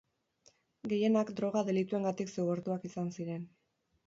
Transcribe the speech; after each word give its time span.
Gehienak 0.93 1.29
droga-delituengatik 1.41 2.33
zigortuak 2.37 2.89
izan 2.91 3.15
ziren. 3.19 3.47